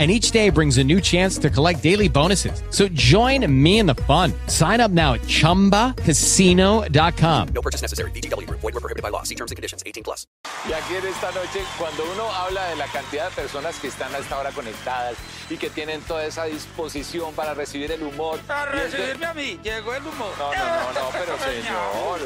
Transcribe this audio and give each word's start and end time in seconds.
and 0.00 0.10
each 0.10 0.30
day 0.30 0.48
brings 0.48 0.78
a 0.78 0.84
new 0.84 0.98
chance 1.00 1.36
to 1.38 1.50
collect 1.50 1.82
daily 1.82 2.08
bonuses. 2.08 2.62
So 2.70 2.88
join 2.88 3.44
me 3.52 3.78
in 3.80 3.86
the 3.86 3.94
fun. 4.06 4.32
Sign 4.46 4.80
up 4.80 4.90
now 4.90 5.12
at 5.14 5.20
ChumbaCasino.com. 5.22 7.48
No 7.54 7.60
purchase 7.60 7.82
necessary. 7.82 8.10
VGW 8.12 8.46
Group. 8.46 8.60
Void 8.60 8.72
were 8.72 8.80
prohibited 8.80 9.02
by 9.02 9.10
law. 9.10 9.22
See 9.24 9.34
terms 9.34 9.50
and 9.52 9.56
conditions. 9.56 9.82
18 9.84 10.02
plus. 10.02 10.26
Y 10.66 10.72
aquí 10.72 10.94
en 10.96 11.04
esta 11.06 11.30
noche, 11.32 11.60
cuando 11.78 12.02
uno 12.14 12.30
habla 12.32 12.66
de 12.70 12.76
la 12.76 12.86
cantidad 12.86 13.28
de 13.28 13.34
personas 13.36 13.78
que 13.78 13.88
están 13.88 14.14
a 14.14 14.18
esta 14.18 14.38
hora 14.38 14.50
conectadas 14.52 15.16
y 15.50 15.56
que 15.58 15.68
tienen 15.70 16.00
toda 16.02 16.24
esa 16.24 16.44
disposición 16.44 17.34
para 17.34 17.52
recibir 17.54 17.90
el 17.92 18.02
humor. 18.02 18.38
Para 18.46 18.70
recibirme 18.72 19.26
a 19.26 19.34
mí, 19.34 19.58
llegó 19.62 19.94
el 19.94 20.02
humor. 20.06 20.32
No, 20.38 20.52
no, 20.54 20.64
no, 20.64 20.92
no, 20.92 21.10
pero 21.12 21.36
señor, 21.44 22.20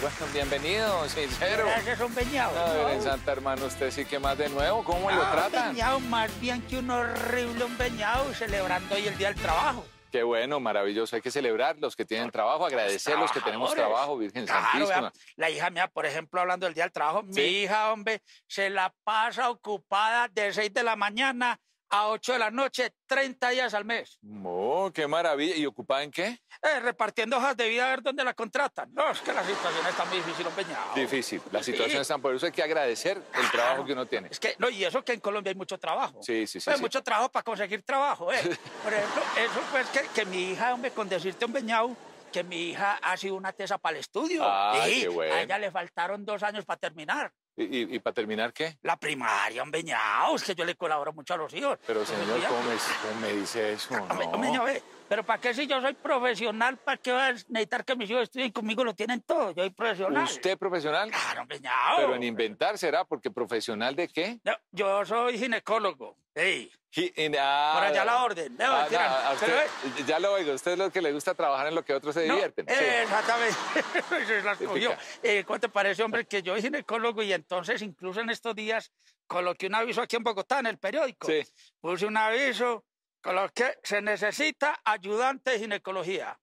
bueno, 0.00 0.16
bienvenido, 0.32 1.08
sincero. 1.08 1.64
Gracias, 1.66 2.00
un 2.00 2.12
peñado. 2.12 2.58
A 2.58 2.72
ver, 2.72 2.94
en 2.96 3.02
Santa 3.02 3.30
Hermano, 3.32 3.66
usted 3.66 3.90
sí 3.92 4.04
que 4.04 4.18
más 4.18 4.36
de 4.38 4.48
nuevo, 4.48 4.82
¿cómo 4.84 5.10
lo 5.10 5.22
Ah, 5.22 5.32
tratan? 5.50 5.72
Peñado, 5.74 6.00
más 6.00 6.30
bien 6.40 6.60
que 6.62 6.78
un 6.78 6.90
horrible 7.04 7.64
un 7.64 7.76
peñado 7.76 8.32
celebrando 8.34 8.94
hoy 8.94 9.06
el 9.06 9.16
Día 9.18 9.28
del 9.32 9.40
Trabajo. 9.40 9.84
Qué 10.10 10.22
bueno, 10.22 10.60
maravilloso. 10.60 11.16
Hay 11.16 11.22
que 11.22 11.30
celebrar 11.32 11.76
los 11.80 11.96
que 11.96 12.04
tienen 12.04 12.30
trabajo, 12.30 12.64
agradecer 12.64 13.18
los 13.18 13.32
que 13.32 13.40
tenemos 13.40 13.74
trabajo, 13.74 14.16
Virgen 14.16 14.46
Claro, 14.46 14.62
Santísima. 14.70 15.00
vea, 15.00 15.12
la 15.36 15.50
hija 15.50 15.70
mía, 15.70 15.88
por 15.88 16.06
ejemplo, 16.06 16.40
hablando 16.40 16.66
del 16.66 16.74
Día 16.74 16.84
del 16.84 16.92
Trabajo, 16.92 17.24
Sí. 17.32 17.40
mi 17.40 17.46
hija, 17.62 17.92
hombre, 17.92 18.22
se 18.46 18.70
la 18.70 18.94
pasa 19.02 19.50
ocupada 19.50 20.28
de 20.28 20.52
6 20.52 20.72
de 20.72 20.84
la 20.84 20.94
mañana 20.94 21.58
a 21.96 22.08
8 22.08 22.32
de 22.32 22.38
la 22.40 22.50
noche, 22.50 22.92
30 23.06 23.50
días 23.50 23.72
al 23.72 23.84
mes. 23.84 24.18
Oh, 24.44 24.90
qué 24.92 25.06
maravilla. 25.06 25.54
¿Y 25.54 25.64
ocupada 25.64 26.02
en 26.02 26.10
qué? 26.10 26.40
Eh, 26.60 26.80
repartiendo 26.80 27.36
hojas 27.36 27.56
de 27.56 27.68
vida 27.68 27.86
a 27.86 27.90
ver 27.90 28.02
dónde 28.02 28.24
la 28.24 28.34
contratan. 28.34 28.92
No, 28.92 29.10
es 29.10 29.20
que 29.20 29.32
la 29.32 29.44
situación 29.44 29.86
está 29.86 30.04
muy 30.06 30.16
difícil, 30.16 30.44
un 30.46 30.52
peñado. 30.54 30.94
Difícil. 30.96 31.40
La 31.52 31.62
Sí. 31.62 31.70
situación 31.70 32.02
es 32.02 32.08
tan 32.08 32.20
por 32.20 32.34
eso 32.34 32.46
hay 32.46 32.52
que 32.52 32.62
agradecer 32.64 33.22
el 33.34 33.50
trabajo 33.52 33.84
que 33.84 33.92
uno 33.92 34.06
tiene. 34.06 34.26
Es 34.30 34.40
que, 34.40 34.56
no, 34.58 34.68
y 34.68 34.84
eso 34.84 35.04
que 35.04 35.12
en 35.12 35.20
Colombia 35.20 35.50
hay 35.50 35.56
mucho 35.56 35.78
trabajo. 35.78 36.20
Sí, 36.22 36.46
sí, 36.48 36.58
sí, 36.58 36.64
Pues 36.64 36.76
sí. 36.78 36.82
mucho 36.82 37.00
trabajo 37.02 37.30
para 37.30 37.44
conseguir 37.44 37.82
trabajo, 37.84 38.32
¿eh? 38.32 38.40
Por 38.82 38.92
ejemplo, 38.92 39.22
eso 39.38 39.60
pues 39.70 39.86
que, 39.90 40.00
que 40.12 40.24
mi 40.26 40.50
hija, 40.50 40.74
hombre, 40.74 40.90
con 40.90 41.08
decirte 41.08 41.44
un 41.44 41.52
beñado, 41.52 41.96
que 42.32 42.42
mi 42.42 42.70
hija 42.70 42.98
ha 43.00 43.16
sido 43.16 43.36
una 43.36 43.52
tesa 43.52 43.78
para 43.78 43.94
el 43.96 44.00
estudio. 44.00 44.42
Ah, 44.44 44.82
Sí, 44.84 45.02
qué 45.02 45.08
bueno. 45.08 45.32
A 45.32 45.42
ella 45.42 45.58
le 45.58 45.70
faltaron 45.70 46.24
dos 46.24 46.42
años 46.42 46.64
para 46.64 46.80
terminar. 46.80 47.32
¿Y, 47.56 47.94
y, 47.94 47.98
para 48.00 48.14
terminar 48.14 48.52
qué? 48.52 48.78
La 48.82 48.96
primaria, 48.96 49.62
un 49.62 49.70
beñado, 49.70 50.34
es 50.34 50.42
que 50.42 50.56
yo 50.56 50.64
le 50.64 50.74
colaboro 50.74 51.12
mucho 51.12 51.34
a 51.34 51.36
los 51.36 51.54
hijos. 51.54 51.78
Pero 51.86 52.04
señor, 52.04 52.40
¿cómo 52.48 52.62
me, 52.62 52.74
cómo 52.74 53.20
me 53.20 53.32
dice 53.32 53.74
eso? 53.74 53.94
No. 54.08 54.64
Pero 55.08 55.22
¿para 55.24 55.40
qué 55.40 55.52
si 55.52 55.66
yo 55.66 55.80
soy 55.80 55.92
profesional? 55.94 56.78
¿Para 56.78 56.96
qué 56.96 57.12
va 57.12 57.26
a 57.26 57.32
necesitar 57.32 57.84
que 57.84 57.94
mis 57.94 58.10
hijos 58.10 58.22
estudien 58.24 58.50
conmigo? 58.52 58.82
Lo 58.84 58.94
tienen 58.94 59.20
todo. 59.22 59.50
Yo 59.52 59.62
soy 59.62 59.70
profesional. 59.70 60.24
¿Usted 60.24 60.58
profesional? 60.58 61.10
Claro, 61.10 61.42
un 61.42 61.48
beñado. 61.48 61.96
Pero 61.98 62.14
en 62.14 62.22
inventar 62.22 62.78
será, 62.78 63.04
porque 63.04 63.30
profesional 63.30 63.94
de 63.94 64.08
qué? 64.08 64.40
No, 64.44 64.52
yo 64.72 65.04
soy 65.04 65.38
ginecólogo. 65.38 66.16
Sí. 66.34 66.70
En- 67.16 67.34
ah, 67.38 67.72
Por 67.74 67.84
allá 67.84 68.04
la 68.04 68.22
orden. 68.24 68.56
No, 68.56 68.64
ah, 68.66 68.86
no, 68.90 69.32
usted- 69.34 69.46
pero, 69.94 70.06
ya 70.06 70.18
lo 70.20 70.32
oigo, 70.32 70.52
usted 70.52 70.72
es 70.72 70.78
lo 70.78 70.90
que 70.90 71.02
le 71.02 71.12
gusta 71.12 71.34
trabajar 71.34 71.66
en 71.66 71.74
lo 71.74 71.84
que 71.84 71.92
otros 71.92 72.14
se 72.14 72.22
divierten. 72.22 72.66
Sí. 72.68 72.74
Exactamente. 72.74 73.56
Eh, 75.22 75.44
¿Cómo 75.44 75.58
te 75.60 75.68
parece, 75.68 76.02
hombre, 76.02 76.24
que 76.26 76.42
yo 76.42 76.52
soy 76.54 76.62
ginecólogo 76.62 77.22
y 77.22 77.32
entonces 77.32 77.82
incluso 77.82 78.20
en 78.20 78.30
estos 78.30 78.54
días 78.54 78.92
coloqué 79.26 79.66
un 79.66 79.74
aviso 79.74 80.02
aquí 80.02 80.16
en 80.16 80.22
Bogotá, 80.22 80.60
en 80.60 80.66
el 80.66 80.78
periódico? 80.78 81.26
Sí. 81.26 81.42
Puse 81.80 82.06
un 82.06 82.16
aviso, 82.16 82.84
coloqué, 83.24 83.78
se 83.82 84.02
necesita 84.02 84.78
ayudante 84.84 85.52
de 85.52 85.58
ginecología. 85.60 86.38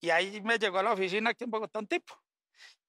Y 0.00 0.10
ahí 0.10 0.40
me 0.42 0.58
llegó 0.58 0.80
a 0.80 0.82
la 0.82 0.92
oficina 0.92 1.30
aquí 1.30 1.44
en 1.44 1.50
Bogotá 1.50 1.78
un 1.78 1.86
tipo. 1.86 2.20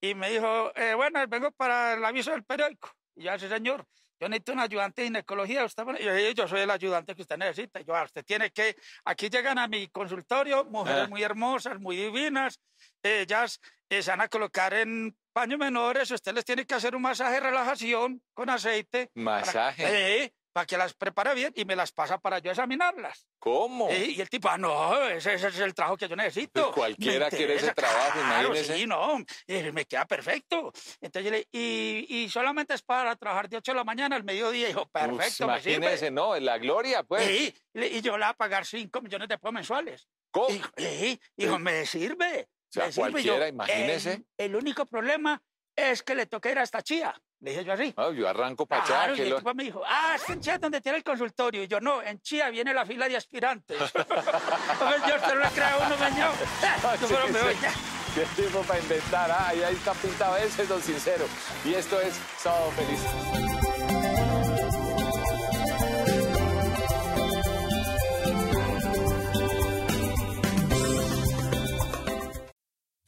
Y 0.01 0.15
me 0.15 0.31
dijo, 0.31 0.71
eh, 0.75 0.95
bueno, 0.95 1.23
vengo 1.27 1.51
para 1.51 1.93
el 1.93 2.03
aviso 2.03 2.31
del 2.31 2.43
periódico. 2.43 2.91
Y 3.15 3.23
yo, 3.25 3.37
sí, 3.37 3.47
señor, 3.47 3.85
yo 4.19 4.27
necesito 4.29 4.53
un 4.53 4.59
ayudante 4.61 5.01
de 5.01 5.07
ginecología. 5.09 5.63
Usted, 5.63 5.83
me-". 5.85 5.99
y 6.01 6.03
yo, 6.05 6.15
"Sí, 6.15 6.33
yo 6.33 6.47
soy 6.47 6.61
el 6.61 6.71
ayudante 6.71 7.15
que 7.15 7.21
usted 7.21 7.37
necesita. 7.37 7.79
Y 7.81 7.85
yo, 7.85 7.95
"Ah, 7.95 8.03
usted 8.03 8.23
tiene 8.25 8.51
que, 8.51 8.75
aquí 9.05 9.29
llegan 9.29 9.57
a 9.59 9.67
mi 9.67 9.87
consultorio 9.89 10.65
mujeres 10.65 11.03
Ah. 11.03 11.07
muy 11.07 11.21
hermosas, 11.21 11.79
muy 11.79 11.95
divinas. 11.97 12.59
Ellas 13.03 13.59
eh, 13.91 14.01
se 14.03 14.11
van 14.11 14.21
a 14.21 14.27
colocar 14.27 14.73
en 14.73 15.17
paños 15.33 15.57
menores. 15.59 16.11
Usted 16.11 16.33
les 16.33 16.45
tiene 16.45 16.65
que 16.65 16.75
hacer 16.75 16.95
un 16.95 17.01
masaje 17.01 17.33
de 17.35 17.39
relajación 17.39 18.21
con 18.33 18.49
aceite. 18.49 19.07
para- 19.15 19.23
Masaje. 19.41 20.27
Sí, 20.27 20.33
para 20.51 20.65
que 20.65 20.77
las 20.77 20.93
prepare 20.93 21.33
bien 21.35 21.53
y 21.55 21.65
me 21.65 21.75
las 21.75 21.91
pasa 21.91 22.17
para 22.17 22.39
yo 22.39 22.51
examinarlas. 22.51 23.27
¿Cómo? 23.39 23.89
Sí, 23.89 24.15
y 24.17 24.21
el 24.21 24.29
tipo, 24.29 24.49
ah, 24.49 24.57
no, 24.57 25.07
ese, 25.07 25.33
ese 25.35 25.47
es 25.47 25.59
el 25.59 25.73
trabajo 25.73 25.97
que 25.97 26.07
yo 26.07 26.15
necesito. 26.15 26.65
Pues 26.71 26.75
cualquiera 26.75 27.29
quiere 27.29 27.55
ese 27.55 27.73
trabajo, 27.73 28.19
claro, 28.19 28.47
imagínese. 28.47 28.77
Sí, 28.77 28.87
no, 28.87 29.17
eh, 29.47 29.71
me 29.71 29.85
queda 29.85 30.05
perfecto. 30.05 30.71
Entonces 31.01 31.23
yo 31.25 31.31
le 31.31 31.47
y, 31.51 32.05
y 32.09 32.29
solamente 32.29 32.73
es 32.73 32.81
para 32.81 33.15
trabajar 33.15 33.47
de 33.47 33.57
8 33.57 33.71
de 33.71 33.75
la 33.77 33.83
mañana 33.83 34.15
al 34.15 34.23
mediodía. 34.23 34.67
Dijo, 34.67 34.81
Uf, 34.83 34.89
perfecto, 34.91 35.47
me 35.47 35.53
imagínese, 35.53 35.97
sirve. 35.97 36.11
no, 36.11 36.35
en 36.35 36.45
la 36.45 36.57
gloria, 36.57 37.03
pues. 37.03 37.29
Y, 37.29 37.55
y 37.73 38.01
yo 38.01 38.17
le 38.17 38.25
voy 38.25 38.31
a 38.31 38.33
pagar 38.33 38.65
5 38.65 39.01
millones 39.01 39.27
de 39.29 39.37
pesos 39.37 39.53
mensuales. 39.53 40.07
¿Cómo? 40.31 40.49
Dijo, 40.49 40.69
sí, 40.77 41.19
me 41.59 41.85
sirve. 41.85 42.49
O 42.49 42.71
sea, 42.71 42.85
me 42.87 42.91
sirve". 42.91 43.07
Y 43.07 43.11
cualquiera, 43.11 43.47
imagínese. 43.47 44.13
El, 44.13 44.25
el 44.37 44.55
único 44.55 44.85
problema 44.85 45.41
es 45.75 46.03
que 46.03 46.13
le 46.15 46.25
toca 46.25 46.51
ir 46.51 46.59
a 46.59 46.63
esta 46.63 46.81
chía. 46.81 47.15
Le 47.41 47.51
dije 47.51 47.63
yo 47.63 47.73
así. 47.73 47.93
No, 47.95 48.11
yo 48.11 48.27
arranco 48.27 48.65
para 48.65 48.83
allá. 48.83 48.93
Claro, 48.95 49.13
que 49.15 49.19
y 49.21 49.23
el 49.23 49.29
lo- 49.29 49.37
tipo 49.37 49.53
me 49.53 49.63
dijo, 49.63 49.81
ah, 49.87 50.13
es 50.15 50.23
que 50.23 50.33
en 50.33 50.41
Chía 50.41 50.57
donde 50.57 50.81
tiene 50.81 50.97
el 50.97 51.03
consultorio. 51.03 51.63
Y 51.63 51.67
yo, 51.67 51.79
no, 51.79 52.01
en 52.03 52.19
Chía 52.21 52.49
viene 52.49 52.73
la 52.73 52.85
fila 52.85 53.07
de 53.07 53.15
aspirantes. 53.15 53.79
Hombre, 53.95 54.97
yo 55.07 55.15
usted 55.15 55.33
no 55.35 55.39
le 55.39 55.49
crea 55.49 55.73
a 55.73 55.77
uno, 55.87 55.97
meñao. 55.97 56.33
Yo 57.01 57.07
pero 57.07 57.27
me 57.29 57.41
voy 57.41 57.55
ya. 57.61 57.71
Qué 58.15 58.25
tiempo 58.35 58.61
para 58.63 58.79
inventar, 58.79 59.29
ah, 59.31 59.53
y 59.55 59.61
ahí 59.63 59.75
está 59.75 59.93
pintado 59.93 60.35
ese 60.37 60.63
es 60.63 60.67
don 60.69 60.81
sincero. 60.81 61.25
Y 61.63 61.75
esto 61.75 62.01
es 62.01 62.19
Sábado 62.39 62.71
Feliz. 62.71 63.58